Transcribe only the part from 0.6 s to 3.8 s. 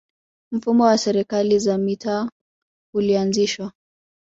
wa serikali za mitaa ulianzishwa